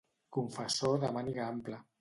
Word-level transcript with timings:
Confessor 0.37 0.97
de 1.05 1.13
màniga 1.19 1.47
ampla. 1.53 1.83